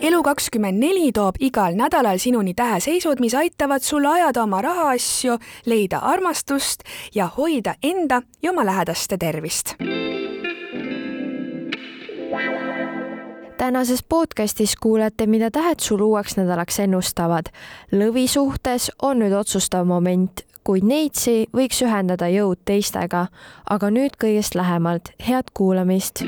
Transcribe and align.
elu24 0.00 1.12
toob 1.14 1.34
igal 1.40 1.74
nädalal 1.76 2.18
sinuni 2.18 2.54
täheseisud, 2.54 3.20
mis 3.20 3.34
aitavad 3.34 3.82
sul 3.82 4.04
ajada 4.04 4.42
oma 4.42 4.62
rahaasju, 4.62 5.38
leida 5.66 5.98
armastust 5.98 6.80
ja 7.14 7.28
hoida 7.36 7.74
enda 7.82 8.22
ja 8.42 8.50
oma 8.50 8.66
lähedaste 8.66 9.16
tervist. 9.18 9.74
tänases 13.56 14.04
podcastis 14.08 14.76
kuulete, 14.76 15.26
mida 15.26 15.50
tähed 15.50 15.80
sul 15.80 16.00
uueks 16.00 16.36
nädalaks 16.36 16.80
ennustavad. 16.80 17.46
lõvi 17.92 18.28
suhtes 18.28 18.92
on 19.02 19.18
nüüd 19.18 19.32
otsustav 19.32 19.84
moment, 19.84 20.40
kuid 20.64 20.84
neitsi 20.84 21.46
võiks 21.56 21.84
ühendada 21.84 22.28
jõud 22.28 22.58
teistega. 22.64 23.26
aga 23.70 23.90
nüüd 23.90 24.16
kõigest 24.24 24.54
lähemalt, 24.54 25.12
head 25.28 25.44
kuulamist 25.54 26.24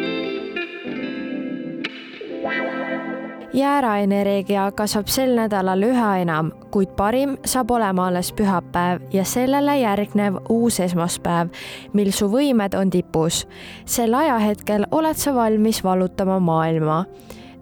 jääraenergia 3.52 4.70
kasvab 4.72 5.11
sel 5.12 5.34
nädalal 5.36 5.82
üha 5.84 6.08
enam, 6.22 6.50
kuid 6.72 6.94
parim 6.96 7.36
saab 7.44 7.70
olema 7.76 8.06
alles 8.08 8.32
pühapäev 8.32 9.02
ja 9.12 9.25
sellele 9.28 9.76
järgnev 9.80 10.38
uus 10.48 10.80
esmaspäev, 10.80 11.52
mil 11.92 12.12
su 12.12 12.30
võimed 12.32 12.76
on 12.78 12.90
tipus. 12.90 13.46
sel 13.84 14.14
ajahetkel 14.14 14.86
oled 14.90 15.16
sa 15.16 15.34
valmis 15.34 15.84
vallutama 15.84 16.38
maailma 16.40 17.04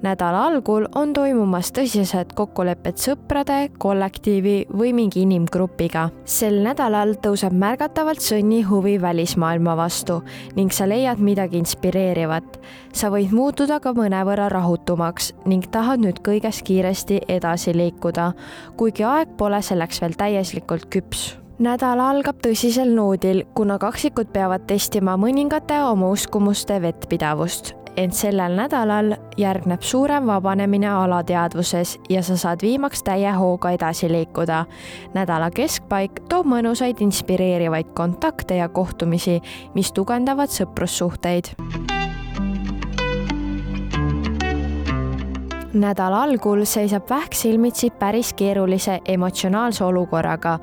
nädala 0.02 0.44
algul 0.48 0.86
on 0.94 1.12
toimumas 1.14 1.70
tõsised 1.76 2.34
kokkulepped 2.36 3.00
sõprade, 3.00 3.70
kollektiivi 3.78 4.66
või 4.72 4.92
mingi 4.96 5.24
inimgrupiga. 5.24 6.08
sel 6.24 6.60
nädalal 6.64 7.14
tõuseb 7.22 7.52
märgatavalt 7.52 8.20
sõnni 8.24 8.62
huvi 8.62 9.00
välismaailma 9.00 9.76
vastu 9.76 10.22
ning 10.56 10.72
sa 10.72 10.88
leiad 10.88 11.18
midagi 11.18 11.58
inspireerivat. 11.58 12.60
sa 12.92 13.10
võid 13.10 13.32
muutuda 13.32 13.80
ka 13.80 13.92
mõnevõrra 13.92 14.48
rahutumaks 14.48 15.32
ning 15.46 15.66
tahad 15.70 16.00
nüüd 16.00 16.20
kõiges 16.22 16.62
kiiresti 16.62 17.20
edasi 17.28 17.74
liikuda, 17.74 18.32
kuigi 18.76 19.04
aeg 19.04 19.36
pole 19.36 19.62
selleks 19.62 20.00
veel 20.00 20.14
täielikult 20.14 20.86
küps 20.90 21.36
nädal 21.58 22.00
algab 22.00 22.40
tõsisel 22.40 22.94
noodil, 22.94 23.44
kuna 23.54 23.78
kaksikud 23.78 24.32
peavad 24.32 24.64
testima 24.66 25.16
mõningate 25.20 25.82
oma 25.84 26.08
uskumuste 26.08 26.80
vettpidavust 26.80 27.79
ent 27.96 28.14
sellel 28.14 28.54
nädalal 28.56 29.14
järgneb 29.36 29.82
suurem 29.82 30.26
vabanemine 30.26 30.88
alateadvuses 30.88 31.98
ja 32.10 32.22
sa 32.22 32.36
saad 32.36 32.62
viimaks 32.62 33.02
täie 33.02 33.32
hooga 33.32 33.70
edasi 33.70 34.12
liikuda. 34.12 34.64
nädala 35.14 35.50
keskpaik 35.50 36.22
toob 36.28 36.46
mõnusaid 36.46 37.00
inspireerivaid 37.00 37.94
kontakte 37.94 38.56
ja 38.56 38.68
kohtumisi, 38.68 39.40
mis 39.74 39.92
tugevdavad 39.92 40.48
sõprussuhteid 40.48 41.54
nädala 45.72 46.22
algul 46.22 46.64
seisab 46.64 47.10
Vähk 47.10 47.34
silmitsi 47.34 47.90
päris 47.90 48.32
keerulise 48.34 49.00
emotsionaalse 49.04 49.84
olukorraga. 49.84 50.58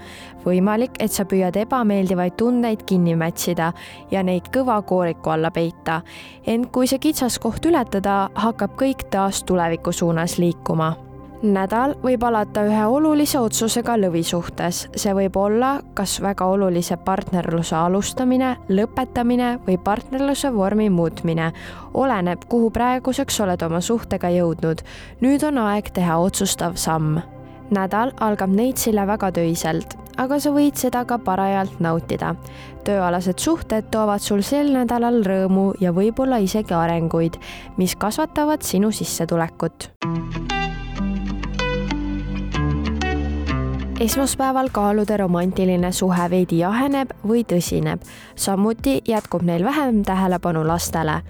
võimalik, 0.45 0.91
et 0.99 1.11
sa 1.11 1.25
püüad 1.25 1.55
ebameeldivaid 1.55 2.37
tundeid 2.37 2.83
kinni 2.87 3.15
mätsida 3.15 3.73
ja 4.11 4.23
neid 4.23 4.47
kõva 4.51 4.81
kooriku 4.81 5.29
alla 5.29 5.51
peita. 5.51 6.01
ent 6.47 6.71
kui 6.71 6.87
see 6.87 6.99
kitsaskoht 6.99 7.65
ületada, 7.65 8.29
hakkab 8.33 8.71
kõik 8.75 9.09
taas 9.09 9.43
tuleviku 9.43 9.91
suunas 9.91 10.37
liikuma 10.37 11.06
nädal 11.43 11.93
võib 12.01 12.23
alata 12.25 12.63
ühe 12.65 12.85
olulise 12.89 13.39
otsusega 13.39 13.97
lõvi 13.99 14.23
suhtes. 14.25 14.87
see 14.95 15.13
võib 15.13 15.37
olla 15.37 15.77
kas 15.93 16.17
väga 16.21 16.45
olulise 16.45 16.97
partnerluse 16.97 17.75
alustamine, 17.75 18.55
lõpetamine 18.69 19.59
või 19.67 19.77
partnerluse 19.77 20.53
vormi 20.53 20.89
muutmine. 20.89 21.51
oleneb, 21.93 22.45
kuhu 22.49 22.71
praeguseks 22.71 23.39
oled 23.41 23.61
oma 23.61 23.81
suhtega 23.81 24.29
jõudnud. 24.29 24.81
nüüd 25.21 25.43
on 25.43 25.57
aeg 25.57 25.91
teha 25.93 26.17
otsustav 26.17 26.75
samm. 26.75 27.19
nädal 27.69 28.11
algab 28.19 28.49
Neitsile 28.49 29.07
väga 29.07 29.31
töiselt, 29.31 29.97
aga 30.17 30.39
sa 30.39 30.49
võid 30.49 30.75
seda 30.75 31.05
ka 31.05 31.17
parajalt 31.17 31.79
nautida. 31.79 32.35
tööalased 32.83 33.39
suhted 33.39 33.91
toovad 33.91 34.21
sul 34.21 34.41
sel 34.41 34.73
nädalal 34.73 35.23
rõõmu 35.23 35.73
ja 35.79 35.91
võib-olla 35.91 36.37
isegi 36.37 36.73
arenguid, 36.73 37.37
mis 37.77 37.95
kasvatavad 37.95 38.61
sinu 38.61 38.91
sissetulekut 38.91 39.91
esmaspäeval 43.99 44.69
kaalude 44.71 45.17
romantiline 45.17 45.91
suhe 45.91 46.29
veidi 46.29 46.59
jaheneb 46.59 47.09
või 47.27 47.43
tõsineb. 47.43 48.01
samuti 48.35 49.01
jätkub 49.07 49.41
neil 49.41 49.63
vähem 49.63 50.03
tähelepanu 50.03 50.67
lastele. 50.67 51.21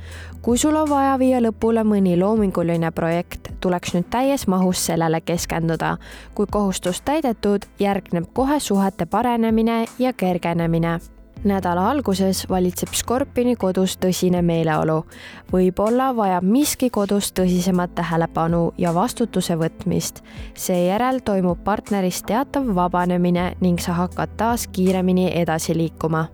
kui 0.42 0.58
sul 0.58 0.76
on 0.76 0.90
vaja 0.90 1.20
viia 1.20 1.40
lõpule 1.40 1.84
mõni 1.84 2.20
loominguline 2.20 2.92
projekt, 2.92 3.48
tuleks 3.60 3.94
nüüd 3.94 4.10
täies 4.10 4.48
mahus 4.48 4.86
sellele 4.86 5.22
keskenduda. 5.22 5.98
kui 6.36 6.46
kohustus 6.52 7.02
täidetud, 7.02 7.66
järgneb 7.80 8.26
kohe 8.34 8.60
suhete 8.60 9.06
paranemine 9.06 9.86
ja 10.00 10.14
kergenemine 10.14 11.00
nädala 11.44 11.90
alguses 11.90 12.46
valitseb 12.50 12.94
Skorpioni 12.94 13.56
kodus 13.56 13.98
tõsine 13.98 14.42
meeleolu. 14.42 15.06
võib-olla 15.52 16.16
vajab 16.16 16.44
miski 16.44 16.90
kodus 16.90 17.32
tõsisemat 17.32 17.96
tähelepanu 17.96 18.74
ja 18.78 18.94
vastutuse 18.94 19.56
võtmist. 19.56 20.24
seejärel 20.54 21.20
toimub 21.20 21.64
partnerist 21.64 22.26
teatav 22.26 22.76
vabanemine 22.76 23.56
ning 23.62 23.80
sa 23.80 23.94
hakkad 23.94 24.30
taas 24.38 24.68
kiiremini 24.68 25.32
edasi 25.34 25.78
liikuma 25.78 26.28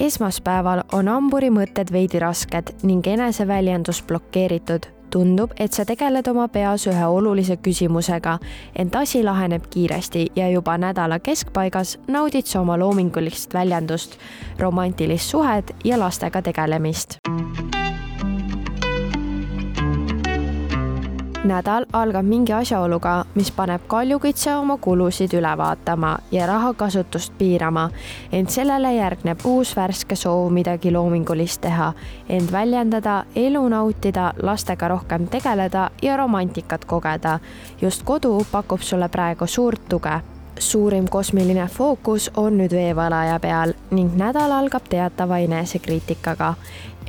esmaspäeval 0.00 0.82
on 0.92 1.08
hamburi 1.08 1.50
mõtted 1.50 1.92
veidi 1.92 2.18
rasked 2.18 2.74
ning 2.82 3.06
eneseväljendus 3.06 4.02
blokeeritud 4.02 5.01
tundub, 5.12 5.52
et 5.60 5.72
sa 5.72 5.84
tegeled 5.88 6.28
oma 6.32 6.48
peas 6.48 6.86
ühe 6.90 7.06
olulise 7.06 7.58
küsimusega, 7.62 8.38
ent 8.76 8.96
asi 8.96 9.22
laheneb 9.24 9.68
kiiresti 9.70 10.26
ja 10.36 10.48
juba 10.50 10.78
nädala 10.78 11.20
keskpaigas 11.20 11.98
naudid 12.08 12.48
sa 12.48 12.60
oma 12.64 12.78
loomingulist 12.80 13.54
väljendust, 13.54 14.18
romantilist 14.58 15.30
suhet 15.30 15.76
ja 15.84 16.00
lastega 16.00 16.42
tegelemist 16.42 17.20
nädal 21.44 21.86
algab 21.92 22.26
mingi 22.26 22.52
asjaoluga, 22.52 23.24
mis 23.34 23.50
paneb 23.50 23.82
kaljukitse 23.90 24.54
oma 24.54 24.76
kulusid 24.78 25.34
üle 25.34 25.50
vaatama 25.58 26.12
ja 26.30 26.46
rahakasutust 26.46 27.34
piirama, 27.38 27.88
ent 28.32 28.50
sellele 28.50 28.94
järgneb 28.94 29.42
uus 29.50 29.74
värske 29.76 30.16
soov 30.16 30.52
midagi 30.54 30.92
loomingulist 30.94 31.60
teha, 31.66 31.92
end 32.28 32.52
väljendada, 32.52 33.24
elu 33.34 33.62
nautida, 33.68 34.32
lastega 34.42 34.88
rohkem 34.94 35.26
tegeleda 35.26 35.90
ja 36.02 36.16
romantikat 36.16 36.84
kogeda. 36.84 37.38
just 37.80 38.02
kodu 38.02 38.44
pakub 38.52 38.80
sulle 38.80 39.08
praegu 39.08 39.46
suurt 39.46 39.88
tuge 39.88 40.20
suurim 40.58 41.08
kosmiline 41.08 41.68
fookus 41.68 42.30
on 42.36 42.58
nüüd 42.58 42.72
veevalaja 42.72 43.38
peal 43.40 43.72
ning 43.90 44.16
nädal 44.16 44.52
algab 44.52 44.88
teatava 44.88 45.38
enesekriitikaga 45.38 46.54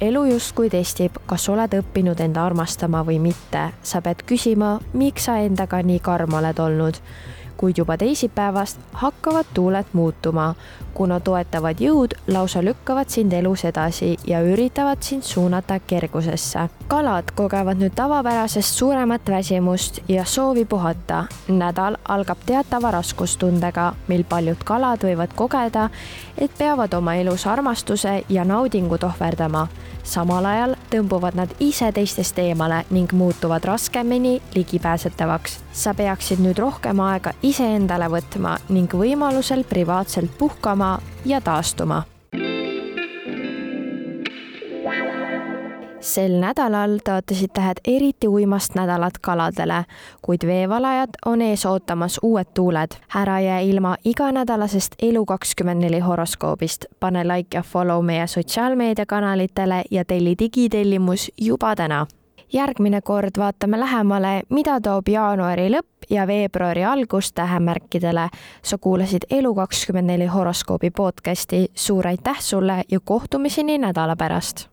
elu 0.01 0.25
justkui 0.25 0.69
testib, 0.69 1.17
kas 1.25 1.45
oled 1.49 1.75
õppinud 1.77 2.19
enda 2.23 2.45
armastama 2.45 3.03
või 3.07 3.19
mitte. 3.19 3.69
sa 3.83 4.01
pead 4.01 4.23
küsima, 4.25 4.79
miks 4.93 5.25
sa 5.29 5.37
endaga 5.37 5.81
nii 5.81 5.99
karm 5.99 6.33
oled 6.33 6.59
olnud. 6.59 6.99
Kuid 7.57 7.77
juba 7.77 7.97
teisipäevast 7.97 8.79
hakkavad 8.93 9.45
tuuled 9.53 9.85
muutuma, 9.93 10.55
kuna 10.93 11.19
toetavad 11.19 11.79
jõud 11.81 12.13
lausa 12.27 12.61
lükkavad 12.63 13.09
sind 13.09 13.33
elus 13.33 13.65
edasi 13.65 14.17
ja 14.27 14.41
üritavad 14.41 15.01
sind 15.01 15.23
suunata 15.23 15.79
kergusesse. 15.79 16.69
kalad 16.87 17.31
kogevad 17.35 17.77
nüüd 17.77 17.95
tavapärasest 17.95 18.75
suuremat 18.75 19.21
väsimust 19.29 19.99
ja 20.07 20.25
soovi 20.25 20.65
puhata. 20.65 21.25
nädal 21.47 21.97
algab 22.07 22.37
teatava 22.45 22.91
raskustundega, 22.91 23.93
mil 24.07 24.23
paljud 24.23 24.63
kalad 24.63 25.03
võivad 25.03 25.33
kogeda, 25.35 25.89
et 26.37 26.51
peavad 26.57 26.93
oma 26.93 27.15
elus 27.15 27.47
armastuse 27.47 28.23
ja 28.29 28.45
naudingut 28.45 29.03
ohverdama 29.03 29.67
samal 30.03 30.45
ajal 30.45 30.75
tõmbuvad 30.91 31.37
nad 31.37 31.51
ise 31.63 31.89
teistest 31.95 32.39
eemale 32.39 32.83
ning 32.91 33.11
muutuvad 33.15 33.63
raskemini 33.63 34.41
ligipääsetavaks. 34.55 35.59
sa 35.73 35.93
peaksid 35.93 36.39
nüüd 36.39 36.59
rohkem 36.59 36.99
aega 36.99 37.31
iseendale 37.43 38.07
võtma 38.07 38.55
ning 38.69 38.93
võimalusel 38.95 39.65
privaatselt 39.69 40.31
puhkama 40.37 40.97
ja 41.25 41.41
taastuma. 41.41 42.03
Sel 46.03 46.33
nädalal 46.35 46.97
tõotasid 46.99 47.53
tähed 47.55 47.79
eriti 47.87 48.27
uimast 48.27 48.75
nädalat 48.75 49.21
kaladele, 49.23 49.85
kuid 50.21 50.43
veevalajad 50.47 51.15
on 51.25 51.41
ees 51.41 51.63
ootamas 51.65 52.19
uued 52.23 52.51
tuuled. 52.53 52.91
ära 53.15 53.39
jää 53.39 53.59
ilma 53.59 53.95
iganädalasest 54.05 54.95
Elu24 55.03 56.01
horoskoobist, 56.03 56.85
pane 56.99 57.23
like 57.23 57.57
ja 57.57 57.61
follow 57.63 58.05
meie 58.05 58.27
sotsiaalmeediakanalitele 58.27 59.83
ja 59.91 60.05
telli 60.05 60.35
digitellimus 60.39 61.31
juba 61.37 61.75
täna 61.75 62.05
järgmine 62.53 63.01
kord 63.01 63.37
vaatame 63.37 63.79
lähemale, 63.79 64.41
mida 64.49 64.79
toob 64.81 65.07
jaanuari 65.07 65.69
lõpp 65.73 66.09
ja 66.09 66.27
veebruari 66.27 66.83
algus 66.83 67.33
tähemärkidele. 67.33 68.29
sa 68.63 68.77
kuulasid 68.77 69.23
Elu24 69.33 70.27
horoskoobi 70.27 70.91
podcasti, 70.91 71.65
suur 71.75 72.07
aitäh 72.07 72.39
sulle 72.39 72.83
ja 72.91 72.99
kohtumiseni 73.05 73.77
nädala 73.77 74.15
pärast 74.15 74.67